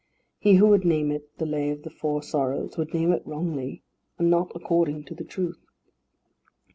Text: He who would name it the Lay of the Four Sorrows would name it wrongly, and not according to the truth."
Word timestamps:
He 0.39 0.55
who 0.55 0.65
would 0.65 0.83
name 0.83 1.11
it 1.11 1.37
the 1.37 1.45
Lay 1.45 1.69
of 1.69 1.83
the 1.83 1.91
Four 1.91 2.23
Sorrows 2.23 2.75
would 2.75 2.91
name 2.91 3.11
it 3.11 3.21
wrongly, 3.23 3.83
and 4.17 4.31
not 4.31 4.51
according 4.55 5.03
to 5.03 5.13
the 5.13 5.23
truth." 5.23 5.63